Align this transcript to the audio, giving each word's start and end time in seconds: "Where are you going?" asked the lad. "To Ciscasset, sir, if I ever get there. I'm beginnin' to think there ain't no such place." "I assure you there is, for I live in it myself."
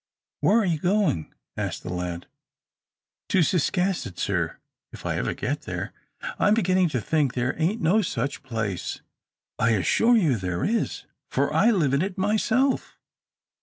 "Where 0.39 0.57
are 0.57 0.65
you 0.65 0.79
going?" 0.79 1.31
asked 1.55 1.83
the 1.83 1.93
lad. 1.93 2.25
"To 3.29 3.43
Ciscasset, 3.43 4.17
sir, 4.17 4.57
if 4.91 5.05
I 5.05 5.15
ever 5.15 5.35
get 5.35 5.61
there. 5.65 5.93
I'm 6.39 6.55
beginnin' 6.55 6.89
to 6.89 6.99
think 6.99 7.35
there 7.35 7.53
ain't 7.61 7.81
no 7.81 8.01
such 8.01 8.41
place." 8.41 9.01
"I 9.59 9.73
assure 9.73 10.17
you 10.17 10.37
there 10.37 10.63
is, 10.63 11.05
for 11.29 11.53
I 11.53 11.69
live 11.69 11.93
in 11.93 12.01
it 12.01 12.17
myself." 12.17 12.97